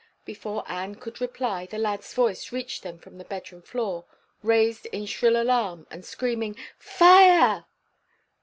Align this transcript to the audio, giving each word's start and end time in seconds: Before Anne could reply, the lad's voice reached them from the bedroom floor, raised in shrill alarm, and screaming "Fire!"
Before 0.25 0.63
Anne 0.65 0.95
could 0.95 1.21
reply, 1.21 1.67
the 1.67 1.77
lad's 1.77 2.11
voice 2.15 2.51
reached 2.51 2.81
them 2.81 2.97
from 2.97 3.19
the 3.19 3.23
bedroom 3.23 3.61
floor, 3.61 4.05
raised 4.41 4.87
in 4.87 5.05
shrill 5.05 5.39
alarm, 5.39 5.85
and 5.91 6.03
screaming 6.03 6.55
"Fire!" 6.79 7.65